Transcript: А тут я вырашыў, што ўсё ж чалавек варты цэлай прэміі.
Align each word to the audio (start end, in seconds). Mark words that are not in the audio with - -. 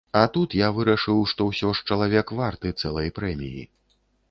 А 0.19 0.21
тут 0.35 0.53
я 0.59 0.69
вырашыў, 0.77 1.19
што 1.33 1.47
ўсё 1.51 1.69
ж 1.81 1.85
чалавек 1.91 2.35
варты 2.41 2.73
цэлай 2.81 3.15
прэміі. 3.21 3.63